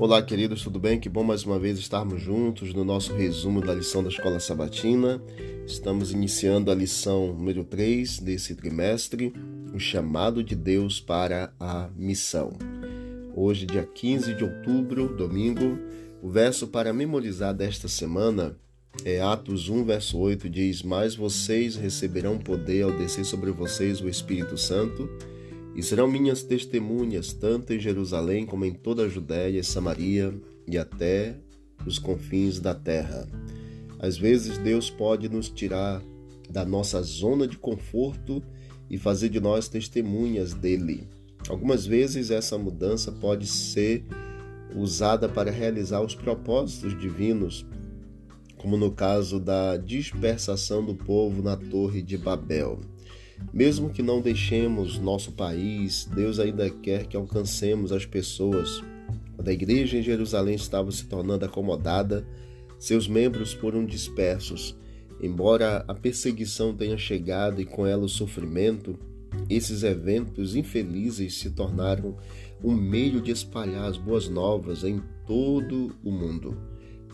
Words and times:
Olá, 0.00 0.22
queridos, 0.22 0.62
tudo 0.62 0.80
bem? 0.80 0.98
Que 0.98 1.10
bom 1.10 1.22
mais 1.22 1.44
uma 1.44 1.58
vez 1.58 1.78
estarmos 1.78 2.22
juntos 2.22 2.72
no 2.72 2.86
nosso 2.86 3.12
resumo 3.12 3.60
da 3.60 3.74
lição 3.74 4.02
da 4.02 4.08
Escola 4.08 4.40
Sabatina. 4.40 5.22
Estamos 5.66 6.10
iniciando 6.10 6.70
a 6.70 6.74
lição 6.74 7.34
número 7.34 7.64
3 7.64 8.18
desse 8.20 8.54
trimestre, 8.54 9.30
o 9.74 9.78
chamado 9.78 10.42
de 10.42 10.56
Deus 10.56 10.98
para 10.98 11.52
a 11.60 11.90
missão. 11.94 12.48
Hoje, 13.36 13.66
dia 13.66 13.84
15 13.84 14.32
de 14.32 14.42
outubro, 14.42 15.14
domingo, 15.14 15.78
o 16.22 16.30
verso 16.30 16.68
para 16.68 16.94
memorizar 16.94 17.52
desta 17.52 17.86
semana 17.86 18.56
é 19.04 19.20
Atos 19.20 19.68
1, 19.68 19.84
verso 19.84 20.16
8, 20.16 20.48
diz: 20.48 20.82
Mas 20.82 21.14
vocês 21.14 21.76
receberão 21.76 22.38
poder 22.38 22.84
ao 22.84 22.92
descer 22.92 23.26
sobre 23.26 23.50
vocês 23.50 24.00
o 24.00 24.08
Espírito 24.08 24.56
Santo 24.56 25.10
e 25.74 25.82
serão 25.82 26.08
minhas 26.08 26.42
testemunhas, 26.42 27.32
tanto 27.32 27.72
em 27.72 27.78
Jerusalém 27.78 28.44
como 28.44 28.64
em 28.64 28.72
toda 28.72 29.04
a 29.04 29.08
Judéia 29.08 29.58
e 29.58 29.64
Samaria 29.64 30.34
e 30.66 30.76
até 30.76 31.36
os 31.86 31.98
confins 31.98 32.58
da 32.58 32.74
terra. 32.74 33.26
Às 33.98 34.16
vezes 34.16 34.58
Deus 34.58 34.90
pode 34.90 35.28
nos 35.28 35.48
tirar 35.48 36.02
da 36.48 36.64
nossa 36.64 37.02
zona 37.02 37.46
de 37.46 37.56
conforto 37.56 38.42
e 38.88 38.98
fazer 38.98 39.28
de 39.28 39.40
nós 39.40 39.68
testemunhas 39.68 40.52
dele. 40.52 41.06
Algumas 41.48 41.86
vezes 41.86 42.30
essa 42.30 42.58
mudança 42.58 43.12
pode 43.12 43.46
ser 43.46 44.04
usada 44.74 45.28
para 45.28 45.50
realizar 45.50 46.00
os 46.00 46.14
propósitos 46.14 46.98
divinos, 46.98 47.66
como 48.56 48.76
no 48.76 48.90
caso 48.90 49.40
da 49.40 49.76
dispersação 49.76 50.84
do 50.84 50.94
povo 50.94 51.42
na 51.42 51.56
Torre 51.56 52.02
de 52.02 52.18
Babel. 52.18 52.80
Mesmo 53.52 53.90
que 53.90 54.02
não 54.02 54.20
deixemos 54.20 54.98
nosso 54.98 55.32
país, 55.32 56.08
Deus 56.14 56.38
ainda 56.38 56.70
quer 56.70 57.06
que 57.06 57.16
alcancemos 57.16 57.90
as 57.90 58.06
pessoas. 58.06 58.82
Quando 59.34 59.48
a 59.48 59.52
igreja 59.52 59.98
em 59.98 60.02
Jerusalém 60.02 60.54
estava 60.54 60.92
se 60.92 61.06
tornando 61.06 61.44
acomodada, 61.44 62.24
seus 62.78 63.08
membros 63.08 63.52
foram 63.52 63.84
dispersos. 63.84 64.76
Embora 65.20 65.84
a 65.88 65.94
perseguição 65.94 66.74
tenha 66.74 66.96
chegado 66.96 67.60
e 67.60 67.64
com 67.64 67.84
ela 67.84 68.04
o 68.04 68.08
sofrimento, 68.08 68.96
esses 69.48 69.82
eventos 69.82 70.54
infelizes 70.54 71.38
se 71.38 71.50
tornaram 71.50 72.16
um 72.62 72.72
meio 72.72 73.20
de 73.20 73.32
espalhar 73.32 73.86
as 73.88 73.96
boas 73.96 74.28
novas 74.28 74.84
em 74.84 75.02
todo 75.26 75.92
o 76.04 76.10
mundo. 76.12 76.56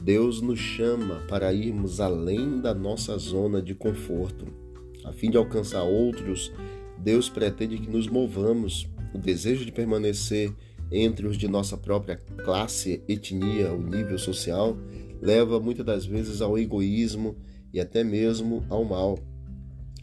Deus 0.03 0.43
nos 0.43 0.59
chama 0.59 1.25
para 1.29 1.53
irmos 1.53 1.99
além 1.99 2.61
da 2.61 2.75
nossa 2.75 3.17
zona 3.17 3.63
de 3.63 3.75
conforto 3.75 4.66
a 5.07 5.13
fim 5.13 5.31
de 5.31 5.37
alcançar 5.37 5.85
outros, 5.85 6.53
Deus 6.99 7.29
pretende 7.29 7.79
que 7.79 7.89
nos 7.89 8.09
movamos. 8.09 8.89
O 9.15 9.19
desejo 9.19 9.65
de 9.65 9.73
permanecer 9.73 10.53
entre 10.91 11.27
os 11.27 11.39
de 11.39 11.49
nossa 11.49 11.77
própria 11.77 12.17
classe, 12.17 13.03
etnia 13.09 13.73
ou 13.73 13.81
nível 13.81 14.19
social 14.19 14.77
leva 15.23 15.59
muitas 15.59 15.87
das 15.87 16.05
vezes 16.05 16.43
ao 16.43 16.59
egoísmo 16.59 17.37
e 17.73 17.81
até 17.81 18.05
mesmo 18.05 18.65
ao 18.69 18.85
mal. 18.85 19.19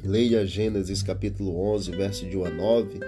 Leia 0.03 0.45
Gênesis 0.45 1.03
capítulo 1.03 1.55
11, 1.73 1.91
verso 1.91 2.25
de 2.27 2.37
1 2.37 2.45
a 2.45 2.49
9, 2.49 2.99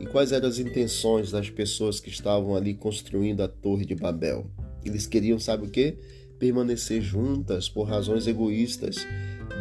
e 0.00 0.06
quais 0.06 0.32
eram 0.32 0.48
as 0.48 0.58
intenções 0.58 1.30
das 1.30 1.50
pessoas 1.50 2.00
que 2.00 2.08
estavam 2.08 2.54
ali 2.54 2.74
construindo 2.74 3.42
a 3.42 3.48
Torre 3.48 3.84
de 3.84 3.94
Babel. 3.94 4.50
Eles 4.84 5.06
queriam, 5.06 5.38
sabe 5.38 5.66
o 5.66 5.70
que? 5.70 5.98
Permanecer 6.38 7.02
juntas 7.02 7.68
por 7.68 7.84
razões 7.84 8.26
egoístas 8.26 9.04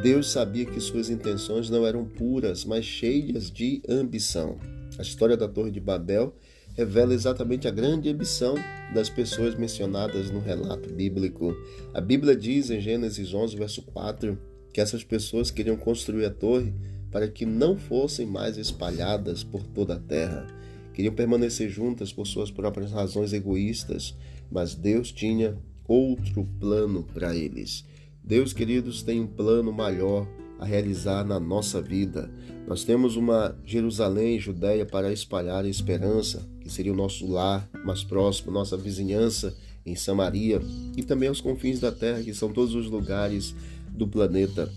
Deus 0.01 0.29
sabia 0.29 0.63
que 0.63 0.79
suas 0.79 1.09
intenções 1.09 1.71
não 1.71 1.85
eram 1.85 2.05
puras, 2.05 2.63
mas 2.63 2.85
cheias 2.85 3.49
de 3.49 3.81
ambição. 3.89 4.59
A 4.99 5.01
história 5.01 5.35
da 5.35 5.47
Torre 5.47 5.71
de 5.71 5.79
Babel 5.79 6.35
revela 6.75 7.15
exatamente 7.15 7.67
a 7.67 7.71
grande 7.71 8.07
ambição 8.09 8.55
das 8.93 9.09
pessoas 9.09 9.55
mencionadas 9.55 10.29
no 10.29 10.39
relato 10.39 10.93
bíblico. 10.93 11.55
A 11.95 11.99
Bíblia 11.99 12.35
diz 12.35 12.69
em 12.69 12.79
Gênesis 12.79 13.33
11, 13.33 13.57
verso 13.57 13.81
4, 13.81 14.37
que 14.71 14.79
essas 14.79 15.03
pessoas 15.03 15.49
queriam 15.49 15.75
construir 15.75 16.25
a 16.25 16.29
torre 16.29 16.71
para 17.11 17.27
que 17.27 17.45
não 17.45 17.75
fossem 17.75 18.27
mais 18.27 18.55
espalhadas 18.55 19.43
por 19.43 19.63
toda 19.63 19.95
a 19.95 19.99
terra. 19.99 20.45
Queriam 20.93 21.15
permanecer 21.15 21.69
juntas 21.69 22.13
por 22.13 22.27
suas 22.27 22.51
próprias 22.51 22.91
razões 22.91 23.33
egoístas, 23.33 24.15
mas 24.51 24.75
Deus 24.75 25.11
tinha 25.11 25.57
outro 25.87 26.45
plano 26.59 27.03
para 27.13 27.35
eles. 27.35 27.85
Deus, 28.23 28.51
queridos, 28.51 29.01
tem 29.03 29.21
um 29.21 29.27
plano 29.27 29.71
maior 29.71 30.27
a 30.59 30.65
realizar 30.65 31.23
na 31.23 31.39
nossa 31.39 31.81
vida. 31.81 32.29
Nós 32.67 32.83
temos 32.83 33.15
uma 33.15 33.57
Jerusalém, 33.63 34.39
Judéia 34.39 34.85
para 34.85 35.13
espalhar 35.13 35.63
a 35.63 35.69
esperança, 35.69 36.47
que 36.59 36.69
seria 36.69 36.91
o 36.91 36.95
nosso 36.95 37.25
lar 37.25 37.69
mais 37.85 38.03
próximo, 38.03 38.51
nossa 38.51 38.75
vizinhança 38.75 39.55
em 39.85 39.95
Samaria 39.95 40.59
e 40.97 41.03
também 41.03 41.29
aos 41.29 41.39
confins 41.39 41.79
da 41.79 41.91
terra, 41.91 42.21
que 42.21 42.33
são 42.33 42.51
todos 42.51 42.75
os 42.75 42.89
lugares 42.89 43.55
do 43.89 44.07
planeta. 44.07 44.69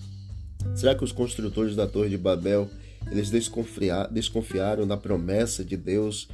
Será 0.74 0.94
que 0.94 1.02
os 1.02 1.10
construtores 1.10 1.74
da 1.74 1.86
Torre 1.86 2.10
de 2.10 2.18
Babel 2.18 2.68
eles 3.10 3.30
desconfiaram 3.30 4.86
da 4.86 4.96
promessa 4.96 5.64
de 5.64 5.76
Deus 5.76 6.28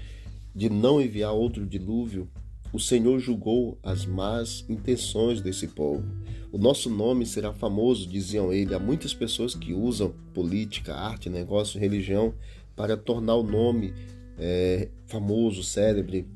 de 0.54 0.68
não 0.68 1.00
enviar 1.00 1.32
outro 1.32 1.64
dilúvio? 1.64 2.28
O 2.76 2.78
Senhor 2.78 3.18
julgou 3.18 3.78
as 3.82 4.04
más 4.04 4.62
intenções 4.68 5.40
desse 5.40 5.66
povo. 5.66 6.04
O 6.52 6.58
nosso 6.58 6.90
nome 6.90 7.24
será 7.24 7.50
famoso, 7.50 8.06
diziam 8.06 8.52
ele. 8.52 8.74
Há 8.74 8.78
muitas 8.78 9.14
pessoas 9.14 9.54
que 9.54 9.72
usam 9.72 10.12
política, 10.34 10.94
arte, 10.94 11.30
negócio, 11.30 11.80
religião 11.80 12.34
para 12.76 12.94
tornar 12.94 13.34
o 13.36 13.42
nome 13.42 13.94
é, 14.38 14.90
famoso, 15.06 15.62
célebre. 15.62 16.26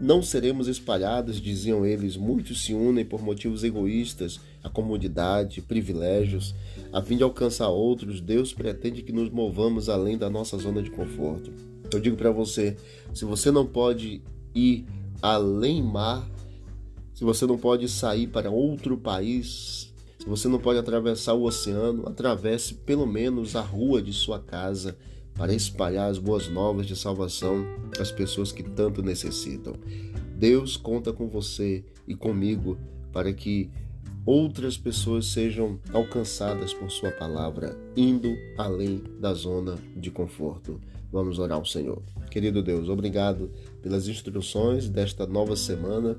Não 0.00 0.22
seremos 0.22 0.66
espalhados, 0.66 1.40
diziam 1.40 1.86
eles. 1.86 2.16
Muitos 2.16 2.64
se 2.64 2.74
unem 2.74 3.04
por 3.04 3.22
motivos 3.22 3.62
egoístas, 3.62 4.40
a 4.64 4.68
comodidade, 4.68 5.62
privilégios. 5.62 6.52
A 6.92 7.00
fim 7.00 7.16
de 7.16 7.22
alcançar 7.22 7.68
outros, 7.68 8.20
Deus 8.20 8.52
pretende 8.52 9.02
que 9.02 9.12
nos 9.12 9.30
movamos 9.30 9.88
além 9.88 10.18
da 10.18 10.28
nossa 10.28 10.58
zona 10.58 10.82
de 10.82 10.90
conforto. 10.90 11.52
Eu 11.92 12.00
digo 12.00 12.16
para 12.16 12.32
você: 12.32 12.76
se 13.14 13.24
você 13.24 13.52
não 13.52 13.64
pode 13.64 14.20
ir 14.52 14.84
além 15.22 15.82
mar, 15.82 16.28
se 17.14 17.24
você 17.24 17.46
não 17.46 17.58
pode 17.58 17.88
sair 17.88 18.26
para 18.26 18.50
outro 18.50 18.96
país, 18.96 19.92
se 20.18 20.26
você 20.26 20.48
não 20.48 20.58
pode 20.58 20.78
atravessar 20.78 21.34
o 21.34 21.44
oceano, 21.44 22.08
atravesse 22.08 22.74
pelo 22.74 23.06
menos 23.06 23.56
a 23.56 23.60
rua 23.60 24.02
de 24.02 24.12
sua 24.12 24.38
casa 24.38 24.96
para 25.34 25.54
espalhar 25.54 26.10
as 26.10 26.18
boas 26.18 26.48
novas 26.48 26.86
de 26.86 26.96
salvação 26.96 27.64
às 28.00 28.10
pessoas 28.10 28.52
que 28.52 28.62
tanto 28.62 29.02
necessitam. 29.02 29.74
Deus 30.36 30.76
conta 30.76 31.12
com 31.12 31.28
você 31.28 31.84
e 32.06 32.14
comigo 32.14 32.76
para 33.12 33.32
que 33.32 33.70
outras 34.26 34.76
pessoas 34.76 35.26
sejam 35.26 35.78
alcançadas 35.92 36.74
por 36.74 36.90
Sua 36.90 37.12
palavra, 37.12 37.78
indo 37.96 38.36
além 38.58 39.02
da 39.20 39.32
zona 39.32 39.78
de 39.96 40.10
conforto. 40.10 40.80
Vamos 41.12 41.38
orar 41.38 41.58
ao 41.58 41.64
Senhor. 41.64 42.02
Querido 42.30 42.62
Deus, 42.62 42.88
obrigado 42.88 43.50
pelas 43.86 44.08
instruções 44.08 44.88
desta 44.88 45.28
nova 45.28 45.54
semana. 45.54 46.18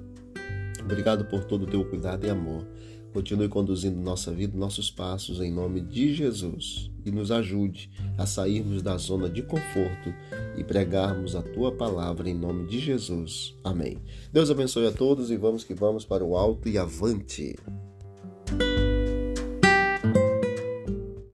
Obrigado 0.82 1.26
por 1.26 1.44
todo 1.44 1.64
o 1.64 1.68
teu 1.68 1.84
cuidado 1.84 2.26
e 2.26 2.30
amor. 2.30 2.66
Continue 3.14 3.50
conduzindo 3.50 4.00
nossa 4.00 4.32
vida, 4.32 4.58
nossos 4.58 4.90
passos 4.90 5.42
em 5.42 5.52
nome 5.52 5.82
de 5.82 6.14
Jesus 6.14 6.90
e 7.06 7.12
nos 7.12 7.30
ajude 7.30 7.92
a 8.18 8.26
sairmos 8.26 8.82
da 8.82 8.96
zona 8.96 9.30
de 9.30 9.42
conforto 9.42 10.14
e 10.58 10.64
pregarmos 10.64 11.36
a 11.36 11.42
tua 11.42 11.70
palavra 11.70 12.30
em 12.30 12.34
nome 12.34 12.68
de 12.68 12.80
Jesus. 12.80 13.54
Amém. 13.66 13.98
Deus 14.32 14.50
abençoe 14.50 14.88
a 14.88 14.92
todos 14.94 15.30
e 15.30 15.36
vamos 15.36 15.66
que 15.66 15.74
vamos 15.74 16.06
para 16.06 16.24
o 16.24 16.38
alto 16.38 16.70
e 16.70 16.78
avante. 16.78 17.54